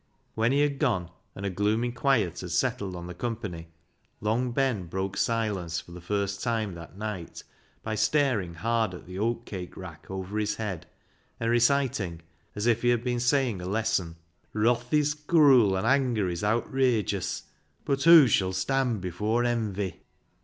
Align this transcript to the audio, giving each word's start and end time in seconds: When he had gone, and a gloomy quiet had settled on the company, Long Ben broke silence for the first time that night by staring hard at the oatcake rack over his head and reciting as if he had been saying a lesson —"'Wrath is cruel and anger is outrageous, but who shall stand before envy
When 0.33 0.51
he 0.51 0.61
had 0.61 0.79
gone, 0.79 1.11
and 1.35 1.45
a 1.45 1.51
gloomy 1.51 1.91
quiet 1.91 2.39
had 2.39 2.49
settled 2.49 2.95
on 2.95 3.05
the 3.05 3.13
company, 3.13 3.67
Long 4.19 4.51
Ben 4.51 4.87
broke 4.87 5.15
silence 5.15 5.79
for 5.79 5.91
the 5.91 6.01
first 6.01 6.41
time 6.41 6.73
that 6.73 6.97
night 6.97 7.43
by 7.83 7.93
staring 7.93 8.55
hard 8.55 8.95
at 8.95 9.05
the 9.05 9.19
oatcake 9.19 9.77
rack 9.77 10.09
over 10.09 10.39
his 10.39 10.55
head 10.55 10.87
and 11.39 11.51
reciting 11.51 12.23
as 12.55 12.65
if 12.65 12.81
he 12.81 12.89
had 12.89 13.03
been 13.03 13.19
saying 13.19 13.61
a 13.61 13.67
lesson 13.67 14.15
—"'Wrath 14.53 14.91
is 14.91 15.13
cruel 15.13 15.75
and 15.75 15.85
anger 15.85 16.27
is 16.29 16.43
outrageous, 16.43 17.43
but 17.85 18.01
who 18.01 18.25
shall 18.25 18.53
stand 18.53 19.01
before 19.01 19.43
envy 19.43 20.01